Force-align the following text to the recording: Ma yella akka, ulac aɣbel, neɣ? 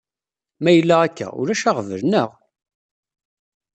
Ma 0.61 0.71
yella 0.73 0.95
akka, 1.05 1.27
ulac 1.41 1.63
aɣbel, 1.69 2.01
neɣ? 2.05 2.29